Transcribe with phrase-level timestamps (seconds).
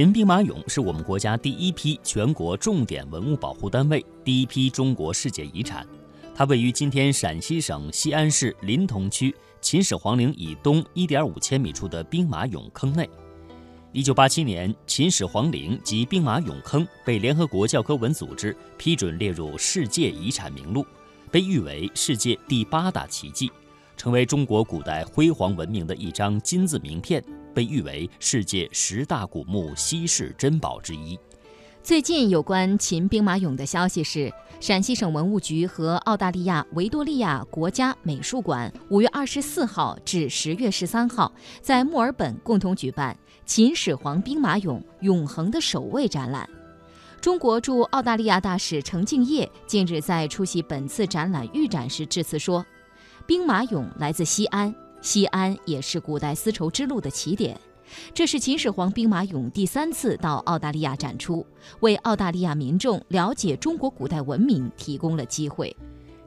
[0.00, 5.86] 秦兵马俑是我们国家第一批全国重点文物保护单位，第一批中国世界遗产。
[6.34, 13.06] 它位于今天陕西省西安市临潼区秦始皇陵以东1.5千米处的兵马俑坑内。
[13.92, 20.82] 1987年，秦始皇陵及兵马俑坑被联合国教科文组织批准列入世界遗产名录，
[21.30, 23.52] 被誉为世界第八大奇迹，
[23.98, 27.22] 成为中国古代辉煌文明的一张金字名片。
[27.54, 31.18] 被誉为世界十大古墓稀世珍宝之一。
[31.82, 41.32] 最近有关秦兵马俑的消息是，陕西省文物局和澳大利亚维多利亚国家美术馆五月二十四号至十月十三号
[41.62, 46.46] 在墨尔本共同举办“秦始皇兵马俑永恒的守卫”展览。
[47.18, 52.64] 中国驻澳大利亚大使程敬业近日在出席本次展览预展时致辞说
[53.26, 57.58] ：“兵马俑来自西安。”西安也是古代丝绸之路的起点，
[58.12, 61.44] 这是秦始皇兵马俑第三次到澳大利亚展出，
[61.80, 65.74] 为澳大利亚民众了解中国古代文明提供了机会。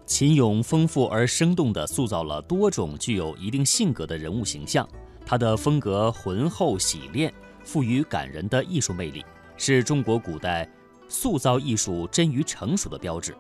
[0.06, 4.88] 秦俑丰富而生动地塑造了多种具有一定性格的人物形象，
[5.26, 7.34] 它的风格浑厚洗练，
[7.64, 9.24] 富于感人的艺术魅力，
[9.56, 10.68] 是中国古代
[11.08, 13.34] 塑造艺术臻于成熟的标志。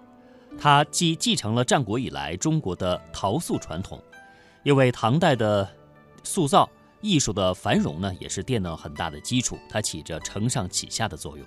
[0.58, 4.00] 它既继承了战国以来中国的陶塑传统。
[4.64, 5.70] 因为唐代的
[6.24, 6.70] 塑造
[7.02, 9.58] 艺术的繁荣呢，也是奠了很大的基础。
[9.70, 11.46] 它起着承上启下的作用。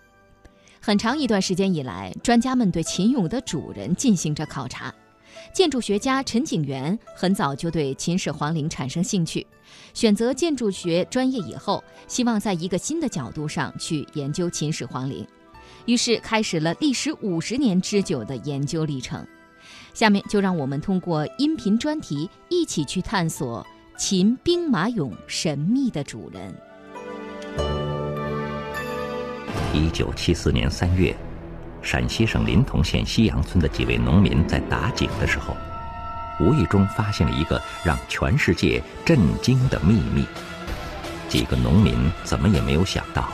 [0.80, 4.94] 很长一段时间以来，专家们对秦俑的主人进行着考察。
[5.52, 9.46] 建筑学家陈景元很早就对秦始皇陵产生兴趣，
[9.94, 15.26] 选择建筑学专业以后，希望在一个新的角度上去研究秦始皇陵，
[15.86, 19.26] 于是开始了历时五十年之久的研究历程。
[19.96, 23.66] 下面就让我们通过音频专题一起去探索
[23.96, 26.54] 秦兵马俑神秘的主人。
[29.72, 31.16] 一九七四年三月，
[31.80, 35.56] 陕西省临潼县西阳村的几位农民在打井的时候，
[36.40, 40.26] 无意中发现了一个让全世界震惊的秘密。
[41.26, 43.30] 几个农民怎么也没有想到，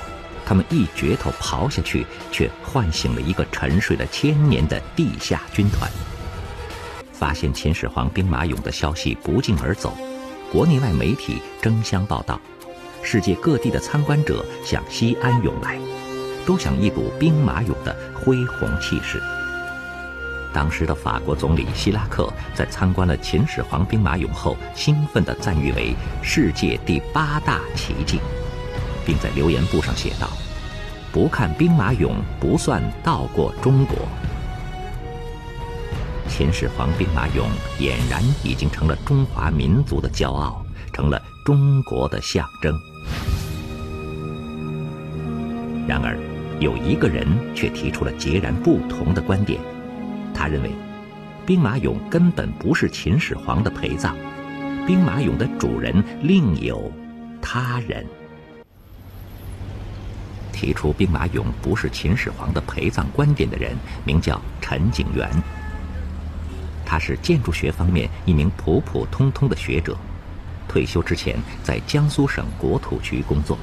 [0.47, 5.91] 他们一镢头刨下去，却唤醒了一个沉睡了千年的地下军团。
[7.23, 9.97] 发现秦始皇兵马俑的消息不胫而走，
[10.51, 12.41] 国内外媒体争相报道，
[13.01, 15.79] 世界各地的参观者向西安涌来，
[16.45, 19.23] 都想一睹兵马俑的恢宏气势。
[20.53, 25.95] 当时的法国总理希拉克在参观了秦始皇兵马俑后，兴奋地赞誉为
[26.25, 28.19] 世界第八大奇迹，
[29.07, 30.29] 并在留言簿上写道
[31.15, 33.97] ：“不看兵马俑，不算到过中国。”
[36.35, 37.45] 秦始皇兵马俑
[37.79, 42.75] 俨然已经成了中华民族的骄傲，成了中国的象征。
[45.87, 46.19] 然而，
[46.59, 49.61] 有一个人却提出了截然不同的观点。
[50.33, 50.71] 他认为，
[51.45, 54.17] 兵马俑根本不是秦始皇的陪葬，
[54.87, 56.91] 兵马俑的主人另有
[57.43, 58.07] 他人。
[60.51, 63.77] 提出兵马俑不是秦始皇的陪葬观点的人，
[64.07, 65.31] 名叫陈景元。
[66.93, 69.97] 他是建筑学方面一名普普通通的学者，
[70.69, 73.57] 退休之前在江苏省国土局工作。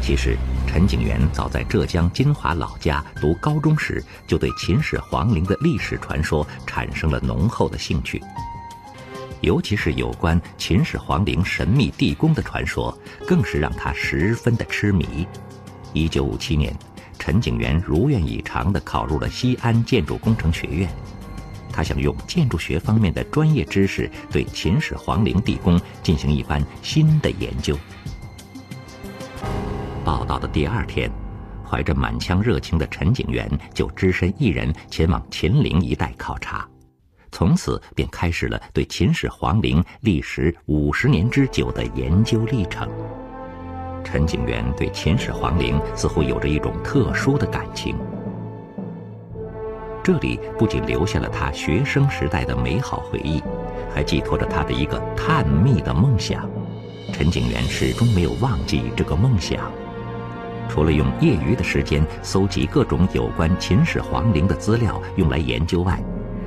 [0.00, 0.34] 其实，
[0.66, 8.22] 陈景元早在浙江金华老家读高中时，就对秦始皇陵的历史传说产生了浓厚的兴趣，
[9.42, 15.28] 尤其是有关秦始皇陵神秘地宫的传说，更是让他十分的痴迷。
[15.92, 16.74] 一九五七年，
[17.18, 20.88] 陈景元如愿以偿地考入了西安建筑工程学院。
[21.78, 27.78] 他想用建筑学方面的专业知识，对秦始皇陵地宫进行一番新的研究。
[30.04, 31.08] 报道的第二天，
[31.64, 36.68] 怀着满腔热情的陈景元就只身一人前往秦陵一带考察，
[37.30, 42.90] 从此便开始了对秦始皇陵历时五十年之久的研究历程。
[44.02, 47.96] 陈景元对秦始皇陵似乎有着一种特殊的感情。
[50.08, 53.42] 这里不仅留下了他学生时代的美好回忆，
[53.94, 56.48] 还寄托着他的一个探秘的梦想。
[57.12, 59.70] 陈景元始终没有忘记这个梦想。
[60.66, 66.02] 除了用业余的时间搜集各种有关秦始皇陵的资料用来研究外，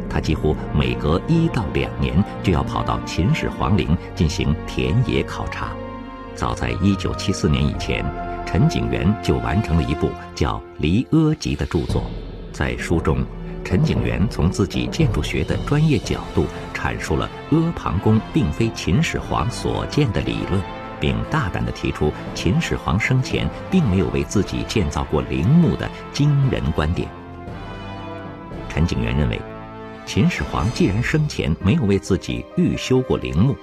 [0.09, 5.67] 他几乎每隔一到两年就要跑到秦始皇陵进行田野考察。
[6.33, 8.03] 早在1974年以前，
[8.43, 12.05] 陈景元就完成了一部叫《离阿集》的著作，
[12.51, 13.23] 在书中。
[13.63, 20.61] 陈景元从自己建筑学的专业角度阐述了阿房宫并非秦始皇所建的理论，
[20.99, 27.07] 并大胆地提出秦始皇生前并没有为自己建造过陵墓的惊人观点。
[28.67, 29.39] 陈景元认为，
[30.05, 33.55] 秦始皇既然生前没有为自己预修过陵墓，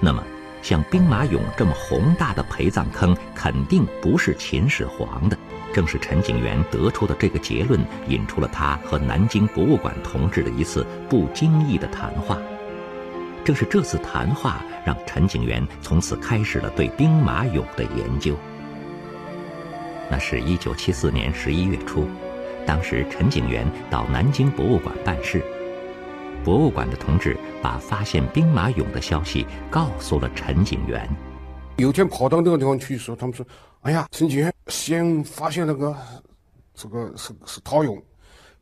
[0.00, 0.22] 那么
[0.62, 5.36] 像兵马俑这么宏大的陪葬坑肯定不是秦始皇的。
[5.72, 12.38] 正是陈景元得出的这个结论，引出了他和南京博物馆同志的一次不经意的谈话。
[13.44, 18.36] 正是这次谈话，让陈景元从此开始了对兵马俑的研究。
[20.10, 22.06] 那是一九七四年十一月初，
[22.66, 25.42] 当时陈景元到南京博物馆办事，
[26.44, 31.08] 博物馆的同志把发现兵马俑的消息告诉了陈景元。
[31.78, 33.44] 有天跑到那个地方去的时候，他们说
[33.80, 35.96] ：“哎呀，陈景元先发现那个，
[36.74, 38.00] 这个是是陶俑，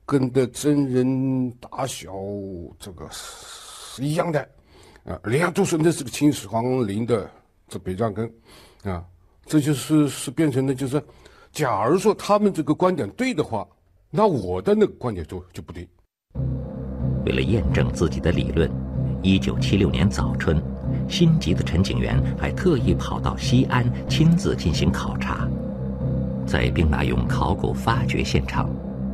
[0.06, 2.12] 跟的真人大小
[2.78, 4.40] 这个是一样的。”
[5.06, 7.28] 啊，人家都说那是个秦始皇陵的
[7.66, 8.30] 这陪葬坑，
[8.84, 9.02] 啊，
[9.46, 11.02] 这就是是变成了就是，
[11.52, 13.66] 假如说他们这个观点对的话，
[14.10, 15.88] 那我的那个观点就就不对。
[17.24, 18.70] 为了验证自己的理论，
[19.22, 20.62] 一九七六年早春，
[21.08, 25.48] 心急的陈景元还特意跑到西安亲自进行考察，
[26.50, 28.68] 在兵马俑考古发掘现场，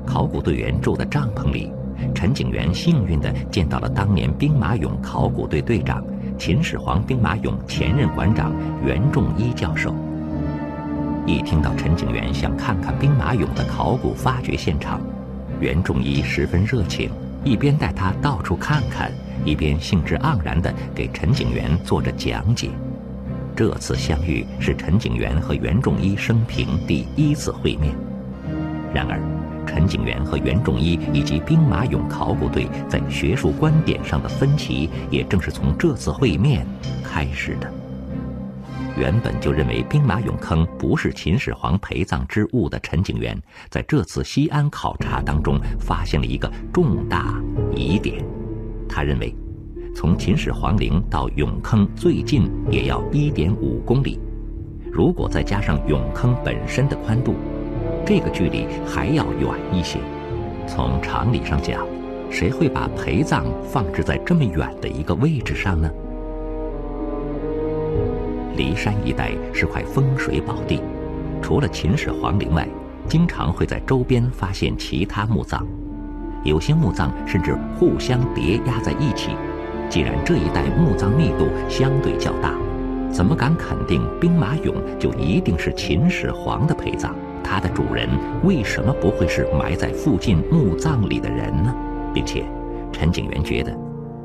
[0.06, 1.70] 考古队员住的帐篷里。
[2.14, 6.02] 陈景元幸运地见到了当年兵马俑考古队队长、
[6.38, 9.94] 秦始皇兵马俑前任馆长袁仲一教授。
[11.26, 14.98] 一听到陈景元想看看兵马俑的考古发掘现场，
[15.60, 17.10] 袁仲一十分热情，
[17.44, 19.12] 一边带他到处看看，
[19.44, 22.70] 一边兴致盎然地给陈景元做着讲解。
[23.56, 27.94] 这次相遇是陈景元和袁仲一生平第一次会面。
[28.94, 29.18] 然而。
[29.68, 36.64] 陈景元和袁仲一以及兵马俑考古队在学术观点上的分歧，也正是从这次会面
[37.04, 37.70] 开始的。
[38.96, 43.36] 原本就认为兵马俑坑不是秦始皇陪葬之物的陈景元，
[43.68, 47.34] 在这次西安考察当中发现了一个重大
[47.74, 48.24] 疑点。
[48.88, 49.34] 他认为，
[49.98, 54.20] 从秦始皇陵到俑坑最近也要一点五公里，
[54.92, 57.34] 如果再加上俑坑本身的宽度。
[58.04, 59.98] 这个距离还要远一些。
[60.66, 61.82] 从常理上讲，
[62.28, 65.90] 谁会把陪葬放置在这么远的一个位置上呢？
[68.54, 70.82] 骊山一带是块风水宝地，
[71.40, 72.68] 除了秦始皇陵外，
[73.08, 75.64] 经常会在周边发现其他墓葬，
[76.44, 79.30] 有些墓葬甚至互相叠压在一起。
[79.88, 82.52] 既然这一带墓葬密度相对较大，
[83.12, 87.12] 怎么敢肯定兵马俑就一定是秦始皇的陪葬？
[87.42, 88.08] 它的主人
[88.42, 91.74] 为什么不会是埋在附近墓葬里的人呢？
[92.12, 92.44] 并且，
[92.92, 93.72] 陈景元觉得，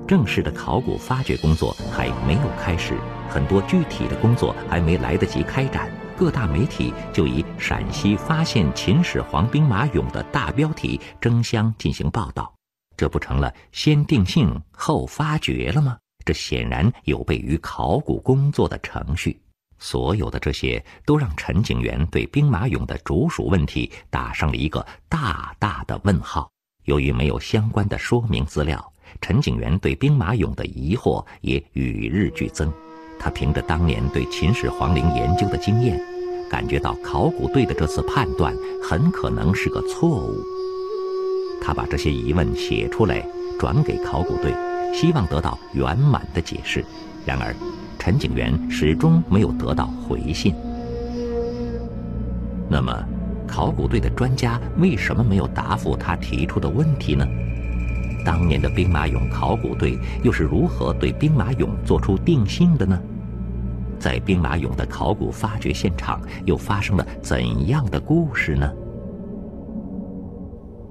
[0.08, 2.96] 正式的考古发掘工作还没有开始，
[3.30, 5.88] 很多具体的工作还没来得及开展，
[6.18, 12.52] 各大媒体就以“陕西发现秦始皇兵马俑”的大标题争相进行报道，
[13.02, 15.98] 这不成了先定性后发掘了吗？
[16.24, 19.42] 这显然有悖于考古工作的程序。
[19.80, 26.48] 所有的这些都让陈景元对兵马俑的主属问题打上了一个大大的问号。
[26.84, 32.72] 由于没有相关的说明资料，陈景元对兵马俑的疑惑也与日俱增。
[33.20, 36.00] 他凭着当年对秦始皇陵研究的经验，
[36.52, 38.56] 感觉到考古队的这次判断
[38.88, 40.61] 很可能是个错误。
[41.62, 43.24] 他把这些疑问写出来，
[43.60, 44.52] 转给考古队，
[44.92, 46.84] 希望得到圆满的解释。
[47.24, 47.56] 然而，
[48.00, 50.56] 陈景元始终没有得到回信。
[52.68, 52.92] 那么，
[53.48, 57.28] 考古队的专家为什么没有答复他提出的问题呢？
[58.26, 63.00] 当年的兵马俑考古队又是如何对兵马俑做出定性的呢？
[64.00, 68.72] 在兵马俑的考古发掘现场又发生了怎样的故事呢？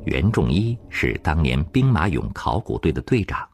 [0.04, 3.47] 袁仲一是当年兵马俑考古队的队长。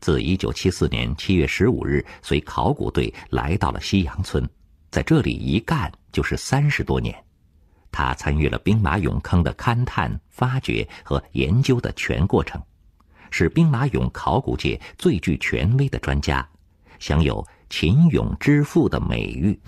[0.00, 4.48] 自1974年7月15日，随考古队来到了西洋村，
[4.90, 7.14] 在这里一干就是三十多年。
[7.90, 12.60] 他参与了兵马俑坑的勘探、发掘和研究的全过程，
[13.30, 16.46] 是兵马俑考古界最具权威的专家，
[16.98, 19.58] 享有“秦俑之父”的美誉。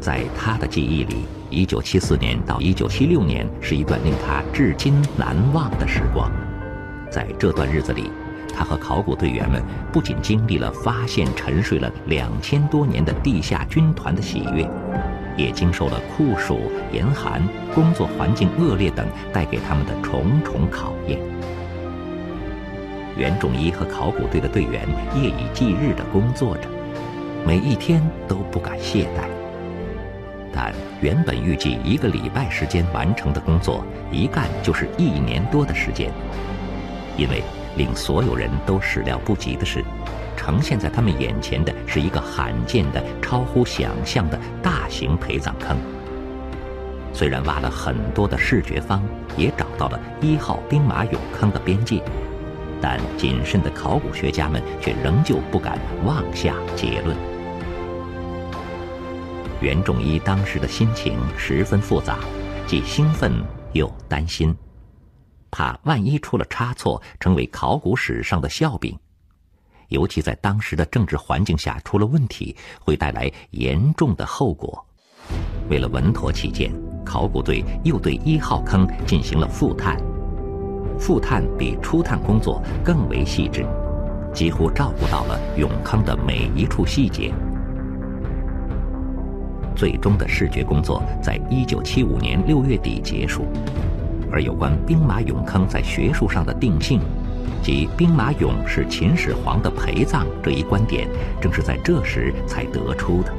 [0.00, 1.24] 在他的记忆里
[1.56, 6.30] ，1974年到1976年是一段令他至今难忘的时光。
[7.10, 8.10] 在这段日子里，
[8.54, 14.68] 他和考古队员们不仅经历了发现沉睡了两千多年的地下军团的喜悦，
[15.36, 17.42] 也经受了酷暑、严寒、
[17.74, 21.18] 工作环境恶劣等带给他们的重重考验。
[23.16, 26.68] 袁仲一和考古队的队员夜以继日地工作着，
[27.46, 29.35] 每一天都不敢懈怠。
[30.52, 36.10] 但原本预计一个礼拜时间完成的工作，一干就是一年多的时间。
[37.16, 37.42] 因为
[37.76, 39.84] 令所有人都始料不及的是，
[40.36, 45.76] 呈现在他们眼前的是一个罕见的、超乎想象的大型陪葬坑。
[47.12, 49.02] 虽然挖了很多的视觉方，
[49.36, 52.02] 也找到了一号兵马俑坑的边界，
[52.80, 57.16] 但谨慎的考古学家们却仍旧不敢妄下结论。
[59.60, 62.18] 袁仲一当时的心情十分复杂，
[62.66, 63.32] 既兴奋
[63.72, 64.54] 又担心，
[65.50, 68.96] 怕万一出了差错，成为考古史上的笑柄。
[69.88, 74.84] 尤其在当时的政治环境下出了问题，会带来严重的后果。
[75.70, 76.72] 为了稳妥起见，
[77.04, 79.96] 考古队又对一号坑进行了复探。
[80.98, 83.64] 复探比初探工作更为细致，
[84.34, 87.32] 几乎照顾到了俑坑的每一处细节。
[89.76, 93.44] 最终的视觉工作在一九七五年六月底结束，
[94.32, 96.98] 而有关兵马俑坑在学术上的定性，
[97.62, 101.06] 即兵马俑是秦始皇的陪葬这一观点，
[101.40, 103.32] 正是在这时才得出的。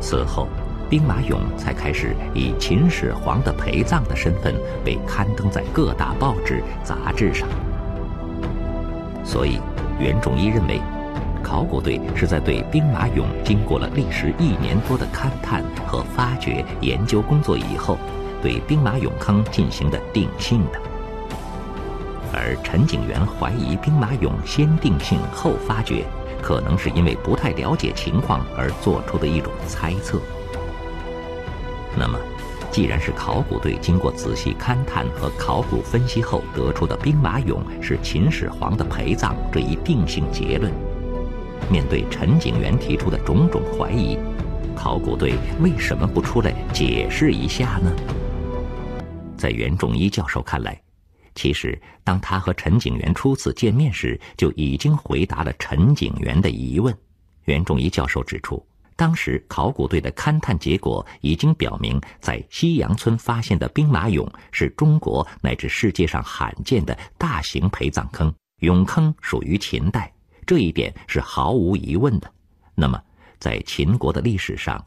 [0.00, 0.48] 此后，
[0.88, 7.46] 兵马俑才开始以秦始皇的陪葬的身份被刊登在各大报纸、杂志上。
[9.22, 9.58] 所以，
[10.00, 10.80] 袁仲一认为。
[11.44, 17.98] 考古队是在对兵马俑经过了历时一年多的勘探和发掘研究工作以后，
[18.42, 20.80] 对兵马俑坑进行的定性的。
[22.32, 26.04] 而陈景元怀疑兵马俑先定性后发掘，
[26.42, 30.18] 可能是因为不太了解情况而做出的一种猜测。
[31.96, 32.18] 那么，
[32.72, 40.72] 既然是考古队经过仔细勘探和考古分析后得出的兵马俑是秦始皇的陪葬这一定性结论。
[41.70, 44.18] 面对陈景元提出的种种怀疑，
[44.74, 47.92] 考古队为什么不出来解释一下呢？
[49.36, 50.80] 在袁仲一教授看来，
[51.34, 56.96] 其实当他和陈景元初次见面时，就已经回答了陈景元的疑问。
[57.44, 58.64] 袁仲一教授指出，
[58.96, 70.13] 当时考古队的勘探结果已经表明，在西洋村发现的兵马俑是中国乃至世界上罕见的大型陪葬坑，俑坑属于秦代。
[70.46, 72.30] 这一点是毫无疑问的。
[72.74, 73.00] 那么，
[73.38, 74.84] 在秦国的历史上，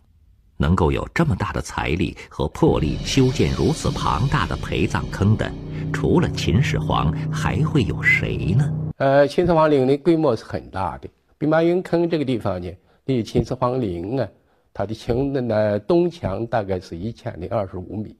[0.57, 5.51] 能够有这么大的财力和魄力修建如此庞大的陪葬坑的，
[5.93, 8.73] 除了秦始皇，还会有谁呢？
[8.97, 11.07] 呃，秦始皇陵的规模是很大的。
[11.37, 12.71] 兵马俑坑这个地方呢，
[13.05, 14.27] 离秦始皇陵啊，
[14.73, 18.15] 它的墙的呢东墙大概是一千零二十五米，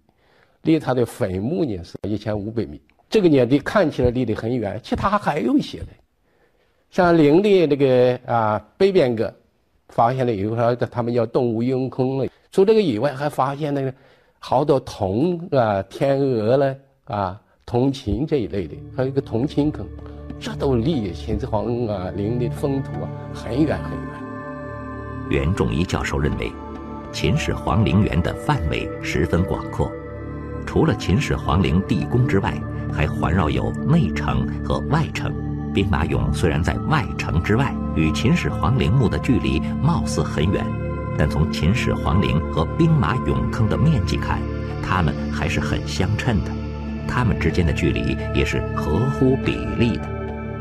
[0.62, 2.80] 离它的坟墓呢是一千五百米。
[3.10, 5.88] 这个年代看起来离得很远，其他还有一些的。
[6.98, 9.32] 像陵的这个啊北边个，
[9.90, 12.26] 发现了以后，他们叫动物俑坑了。
[12.52, 13.94] 除这个以外，还发现那个
[14.40, 19.86] 好多铜啊、天鹅了啊、铜琴这一类的，还有一个铜琴坑，
[20.40, 24.10] 这都离秦始皇啊陵的封土啊很远很远。
[25.30, 26.52] 袁仲一教授认为，
[27.12, 29.92] 秦始皇陵园的范围十分广阔，
[30.66, 32.60] 除了秦始皇陵地宫之外，
[32.92, 35.32] 还环绕有内城和外城。
[35.78, 40.66] 兵马俑虽然在外城之外，与秦始皇陵墓的距离貌似很远，
[41.16, 44.42] 但从秦始皇陵和兵马俑坑的面积看，
[44.82, 46.50] 它们还是很相称的，
[47.08, 50.10] 它们之间的距离也是合乎比例的，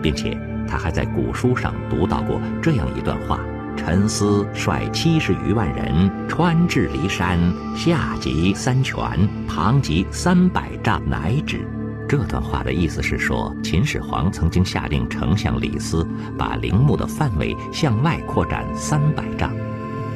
[0.03, 0.37] 并且
[0.69, 3.41] 他还在古书上读到过这样一段话
[3.75, 7.39] ：“陈思率七十余万人穿至骊山，
[7.75, 9.01] 下及三泉，
[9.49, 11.67] 旁及三百丈，乃止。”
[12.09, 16.07] 这段话的意思是说，秦始皇曾经下令丞相李斯
[16.39, 19.53] 把陵墓的范围向外扩展三百丈，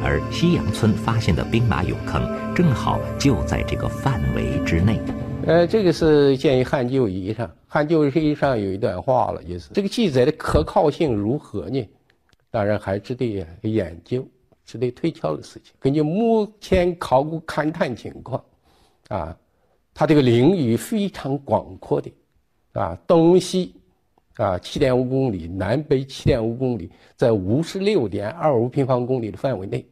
[0.00, 2.22] 而西洋村发现的兵马俑坑
[2.54, 5.00] 正好就在这个范围之内。
[5.46, 11.88] 呃，这个是建于汉旧仪上，汉旧仪上有一段话了，就是这个记载的可靠性如何呢？
[12.52, 14.24] 当然还值得研究、
[14.64, 15.74] 值得推敲的事情。
[15.80, 18.40] 根据目前考古勘探情况，
[19.08, 19.36] 啊。
[20.00, 22.10] 它这个领域非常广阔的，
[22.72, 23.74] 啊，东西，
[24.36, 29.86] 啊，七点五公里，南北七点五公里，在五十六点二五平方公里的范围内，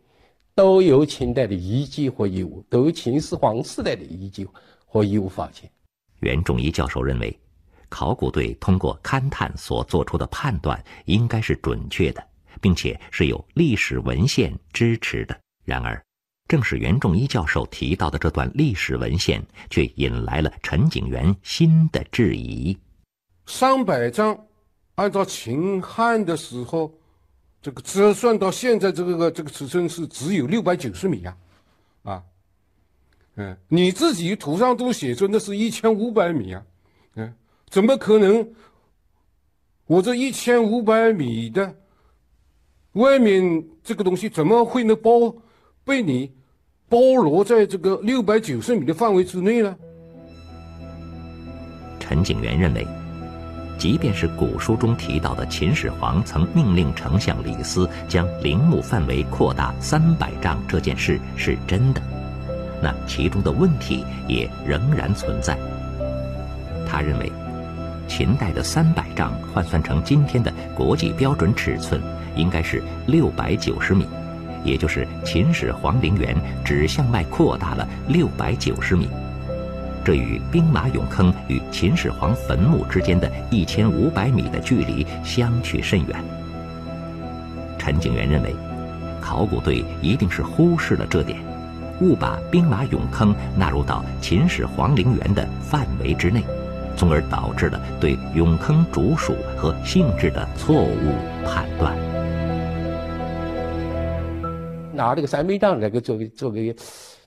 [0.55, 4.49] 都有秦代的遗迹和遗物，都有秦始皇时代的遗迹
[4.87, 5.71] 和遗物发现。
[6.21, 7.39] 袁仲一教授认为，
[7.91, 12.25] 考古队通过勘探所做出的判断应该是准确的，
[12.63, 15.39] 并且是有历史文献支持的。
[15.67, 16.03] 然而。
[16.49, 22.77] 正是袁仲一教授提到的这段历史文献，却引来了陈景元新的质疑。
[23.45, 24.47] 三百张，
[24.95, 26.91] 按照秦汉的时候，
[27.61, 31.37] 这个折算到现在这个这个尺寸是只有六百九十米呀，
[32.03, 32.23] 啊，
[33.35, 36.63] 嗯，你自己图上都写着那是一千五百米啊，
[37.17, 37.35] 嗯，
[37.69, 38.49] 怎么可能？
[39.87, 41.75] 我这一千五百米的
[42.93, 45.35] 外面这个东西怎么会能包
[45.83, 46.31] 被你
[46.89, 49.77] 包罗在这个六百九十米的范围之内呢？
[51.99, 52.87] 陈景元认为。
[53.77, 62.03] 即便是古书中提到的秦始皇曾命令丞相李斯将陵墓范围扩大三百丈这件事是真的，
[62.83, 65.57] 那其中的问题也仍然存在。
[66.89, 67.31] 他认为，
[68.09, 72.03] 秦代的三百丈换算成今天的国际标准尺寸，
[72.35, 74.09] 应该是六百九十米，
[74.65, 79.09] 也就是秦始皇陵园只向外扩大了六百九十米。
[80.05, 86.25] 这与兵马俑坑与秦始皇坟墓之间的一千五百米的距离相去甚远。
[87.79, 88.55] 陈景元认为，
[89.21, 91.39] 考古队一定是忽视了这点，
[92.01, 96.43] 误把兵马俑坑纳入到秦始皇陵园的范围之内，
[96.97, 101.15] 从而导致了对俑坑主属和性质的错误
[101.47, 102.18] 判断。
[104.99, 106.75] 拿这个三倍丈来给作为作为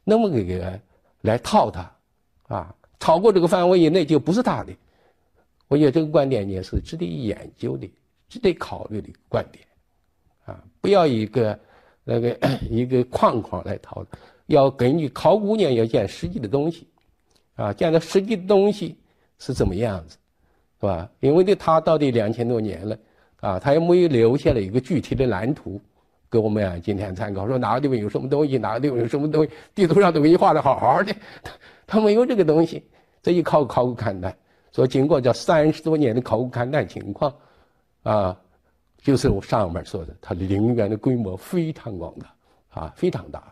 [0.03, 0.79] 那么个个
[1.21, 1.89] 来套它。
[2.47, 4.73] 啊，超过这个范围以内就不是他的。
[5.69, 7.89] 我觉得这个观点也是值得研究的、
[8.27, 9.65] 值得考虑的观点。
[10.43, 11.57] 啊，不要一个
[12.03, 12.37] 那个
[12.69, 14.05] 一个框框来套，
[14.47, 16.85] 要根据考古呢要见实际的东西。
[17.55, 18.97] 啊，见到实际的东西
[19.39, 20.17] 是怎么样子，
[20.81, 21.09] 是吧？
[21.21, 22.97] 因为呢，他到底两千多年了，
[23.39, 25.79] 啊，他也没有留下了一个具体的蓝图
[26.31, 31.13] 给我们啊今天参考，说哪个地方有什么东西，哪个地方有什么东西，地图上都给你画的好好的。
[31.43, 31.51] 他
[31.85, 32.81] 他没有这个东西，
[33.21, 34.33] 这一考考古勘探，
[34.71, 37.33] 说经过这三十多年的考古勘探情况，
[38.03, 38.37] 啊，
[39.01, 43.43] 就是我上面说的，它陵园的规模非常广大，啊，非常大。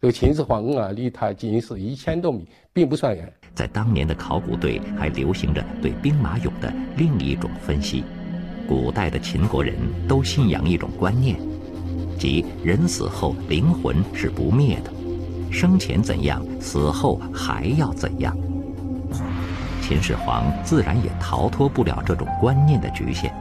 [0.00, 3.30] 这个秦始皇啊，离它仅是一千多米，并不算远。
[3.54, 8.02] 在当年的考古队还流行着对兵马俑的另一种分析，
[8.66, 9.74] 古代的秦国人
[10.08, 11.36] 都信仰一种观念，
[12.22, 14.92] 即人死后灵魂是不灭的。
[15.50, 18.32] 生前怎样，死后还要怎样。
[19.80, 23.34] 秦始皇自然也逃脱不了这种观念的局限。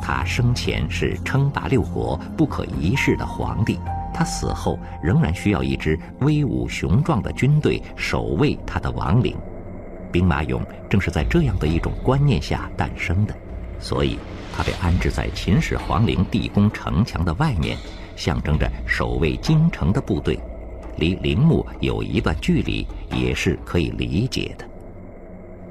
[0.00, 3.78] 他生前是称霸六国、不可一世的皇帝，
[4.14, 9.36] 他死后仍然需要一支威武雄壮的军队守卫他的亡灵。
[10.10, 13.34] 兵马俑正是在这样的一种观念下诞生的，
[13.78, 14.18] 所以
[14.56, 17.76] 它被安置在秦始皇陵地宫城墙的外面，
[18.16, 20.38] 象征着守卫京城的部队。
[20.96, 24.64] 离陵墓有一段距离，也是可以理解的。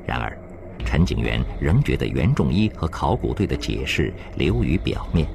[0.05, 0.35] 然而，
[0.83, 5.27] 陈景元仍觉得袁仲一和考古队的解释流于表面。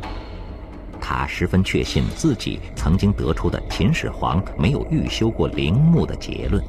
[1.00, 6.60] 他十分确信自己曾经得出的秦始皇没有预修过陵墓的结论，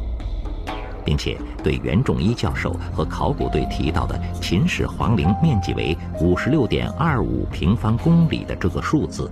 [1.03, 9.31] 并且对袁仲一教授和考古队提到的秦始皇陵面积为五十六点二五平方公里的这个数字。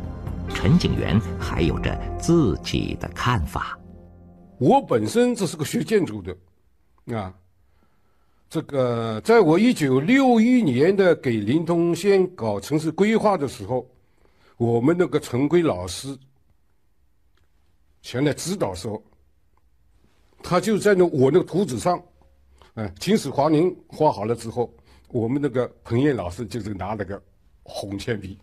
[0.56, 3.78] 陈景元还有着自己的看法。
[4.58, 7.32] 我本身这是个学建筑的，啊，
[8.50, 13.86] 这个在我一九六一年的给临潼县搞城市规划的时候，
[14.58, 16.18] 我们那个陈规老师
[18.02, 19.04] 前来指导时候，
[20.42, 22.02] 他就在那我那个图纸上，
[22.76, 24.74] 嗯，秦始皇陵画好了之后，
[25.10, 27.22] 我们那个彭燕老师就是拿了个
[27.62, 28.40] 红铅笔。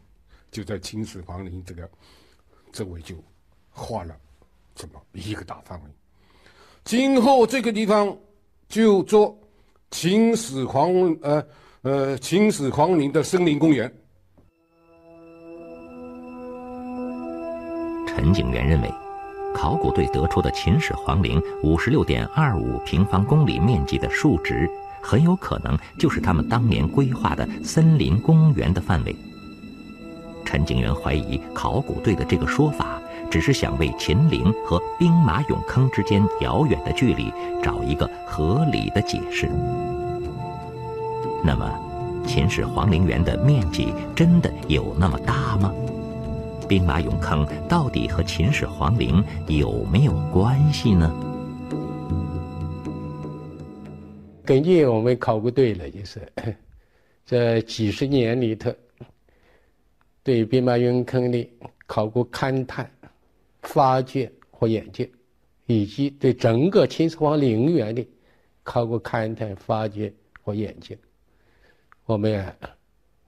[0.53, 1.91] 就在秦始皇陵这个
[2.73, 3.17] 周围就
[3.71, 4.15] 画了
[4.75, 5.91] 这么一个大范围，
[6.85, 8.15] 今后这个地方
[8.69, 9.35] 就做
[9.91, 11.47] 秦始皇呃
[11.81, 13.91] 呃秦始皇陵的森林公园。
[18.07, 18.93] 陈景元认为，
[19.55, 24.69] 考古队得出的秦始皇陵五十六点二五平方公里面积的数值，
[25.03, 29.17] 很有可能就是他们当年规划的森林公园的范围。
[30.53, 39.49] 陈景元怀疑考古队的这个说法，只是想为秦陵和兵马俑坑之间遥远的距离找一个合理的解释。
[41.43, 41.73] 那么，
[42.27, 45.73] 秦始皇陵园的面积真的有那么大吗？
[46.69, 51.11] 兵马俑坑到底和秦始皇陵有没有关系呢？
[54.45, 56.21] 根据我们考古队的，就是
[57.25, 58.71] 这几十年里头。
[60.25, 61.51] 对兵马俑坑的
[61.87, 62.91] 考古勘探、
[63.63, 65.05] 发掘和研究，
[65.67, 68.07] 以及对整个秦始皇陵园的
[68.63, 70.95] 考古勘探、发掘和研究，
[72.05, 72.57] 我们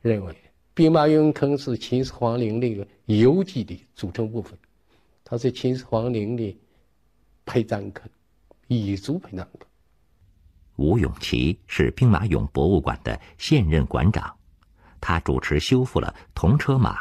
[0.03, 0.35] 认为
[0.73, 4.57] 兵马俑坑是秦始皇陵的一个游记的组成部分，
[5.25, 6.57] 它是秦始皇陵的
[7.45, 8.09] 陪葬坑，
[8.69, 9.69] 彝族陪葬坑。
[10.77, 14.34] 吴永琪是兵马俑博物馆的现任馆长，
[15.07, 16.97] 他主持修复了铜车马，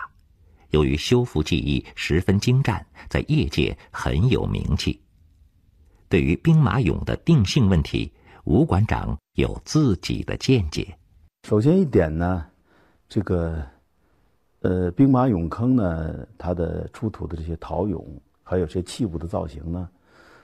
[0.71, 5.01] 由于修复技艺十分精湛，在业界很有名气。
[6.09, 8.11] 对于兵马俑的定性问题，
[8.43, 10.85] 吴馆长有自己的见解。
[11.47, 12.45] 首先一点呢，
[13.07, 13.65] 这个，
[14.59, 18.03] 呃，兵马俑坑呢，它的出土的这些陶俑，
[18.43, 19.87] 还有这些器物的造型呢，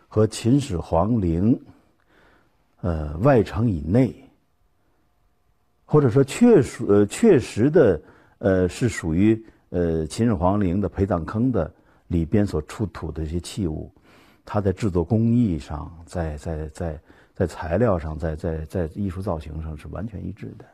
[0.07, 1.61] 和秦始皇陵。
[2.79, 4.28] 呃，外城以内，
[5.91, 7.99] 或者说确属呃确实的
[8.37, 11.73] 呃是属于呃秦始皇陵的陪葬坑的
[12.05, 13.91] 里边所出土的这些器物，
[14.45, 16.99] 它在制作工艺上，在在在
[17.33, 20.65] 在材料上，在在在艺术造型上是完全一致的。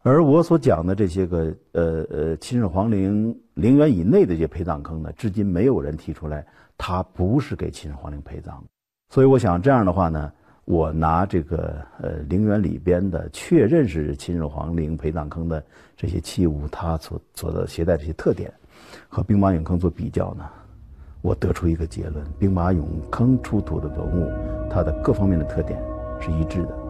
[0.00, 6.46] 而我所讲的这些个呃呃秦始皇陵陵园以内的这些陪葬坑呢，至今没有人提出来
[6.78, 8.64] 它不是给秦始皇陵陪葬，
[9.10, 10.32] 所以我想这样的话呢。
[10.70, 15.64] 我拿这个呃陵园里边的确认是秦始皇陵陪葬坑的
[15.96, 18.52] 这些器物，它所所的携带这些特点，
[19.08, 20.44] 和兵马俑坑做比较呢，
[21.22, 24.30] 我得出一个结论：兵马俑坑出土的文物，
[24.68, 25.82] 它的各方面的特点
[26.20, 26.87] 是一致的。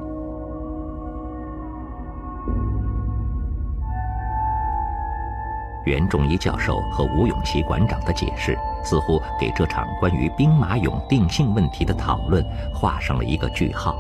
[5.89, 13.97] 袁仲一教授和吴永琪馆长的解释，似乎给这场关于兵马俑定性问题的讨论画上了一个句号。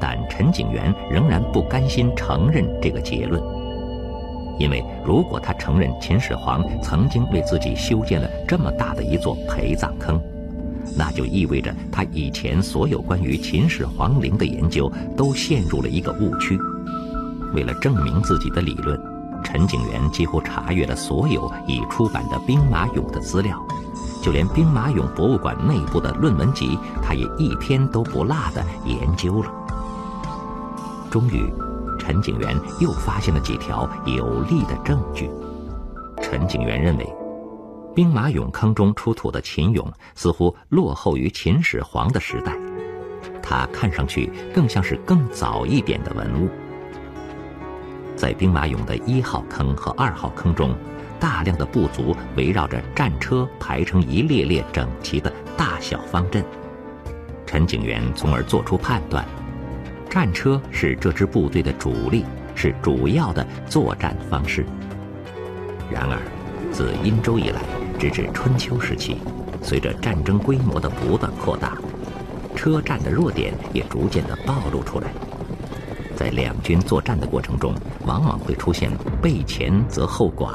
[0.00, 3.40] 但陈景元仍然不甘心承认这个结论，
[4.58, 10.18] 因为如果他承认秦始皇曾经为自己修建了这么大的一座陪葬坑，
[10.96, 16.58] 那就意味着他以前所有关于秦始皇陵的研究都陷入了一个误区。
[17.52, 19.11] 为了证明自己的理论。
[19.42, 23.62] 陈景元几乎查阅了所有已出版的兵马俑的资料，
[24.22, 29.52] 就连兵马俑博物馆内部的论文集，他也一篇都不落的研究了。
[31.10, 31.52] 终于，
[31.98, 35.30] 陈景元又发现了几条有力的证据。
[36.22, 37.14] 陈景元认为，
[37.94, 42.56] 兵马俑坑中出土的秦俑似乎落后于秦始皇的时代，
[43.42, 46.48] 它看上去更像是更早一点的文物。
[48.16, 50.74] 在兵马俑的一号坑和二号坑中，
[51.18, 56.44] 大量的部族围绕着战车排成一列列整齐的大小方阵。
[57.46, 59.24] 陈景元从而做出判断：
[60.08, 64.64] 战车是这支部队的主力，是主要的作战方式。
[65.90, 66.18] 然而，
[66.70, 67.60] 自殷周以来，
[67.98, 69.18] 直至春秋时期，
[69.62, 71.76] 随着战争规模的不断扩大，
[72.56, 75.12] 车战的弱点也逐渐的暴露出来。
[76.22, 77.74] 在两军作战的过程中，
[78.06, 78.88] 往往会出现
[79.20, 80.52] 背前则后寡，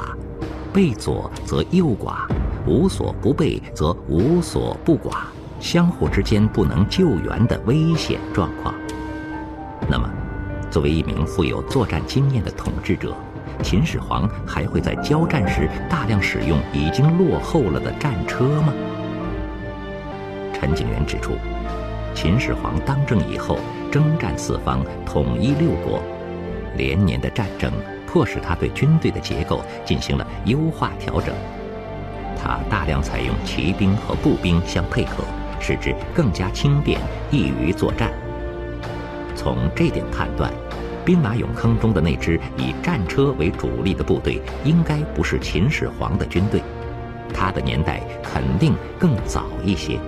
[0.72, 2.26] 背左则右寡，
[2.66, 5.24] 无所不备则无所不寡，
[5.60, 8.74] 相互之间不能救援的危险状况。
[9.90, 10.08] 那么，
[10.70, 13.14] 作为一名富有作战经验的统治者，
[13.62, 18.72] 秦始皇还会在交战时大量使用已经落后了的战车吗？
[20.54, 21.32] 陈景元指出，
[22.14, 23.58] 秦始皇当政以后。
[23.90, 26.02] 征战四方，统一六国，
[26.76, 27.72] 连年的战争
[28.06, 31.34] 迫使他对军队的结构进行了优化调整。
[32.40, 35.24] 他大量采用骑兵和步兵相配合，
[35.58, 38.12] 使之更加轻便，易于作战。
[39.34, 40.52] 从这点判断，
[41.04, 46.62] 兵马俑坑中的那支以战车为主力的部队，应该不是秦始皇的军队，
[47.34, 49.98] 他的年代肯定更早一些。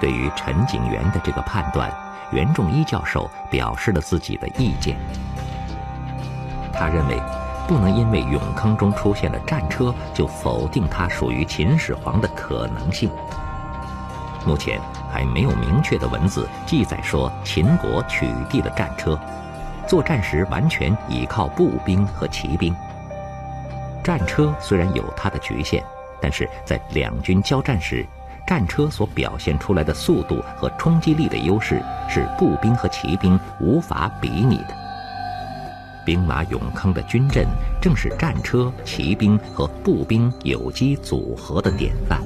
[0.00, 1.92] 对于陈景元的这个判断，
[2.30, 4.96] 袁仲一教授表示了自己的意见。
[6.72, 7.20] 他认为，
[7.66, 13.10] 不能因为俑坑中出现了战车，就否定它属于秦始皇的可能性。
[14.46, 14.80] 目前
[15.12, 19.18] 还没有明确的文字记载说秦国取缔了战车，
[19.86, 22.74] 作战时完全依靠步兵和骑兵。
[24.04, 25.82] 战车虽然有它的局限，
[26.20, 28.06] 但是在两军交战时。
[28.48, 34.74] 战车所表现出来的速度和冲击力的优势，是步兵和骑兵无法比拟的。
[36.02, 37.46] 兵马俑坑的军阵，
[37.78, 42.22] 正是战车、骑兵和步兵有机组合的典范。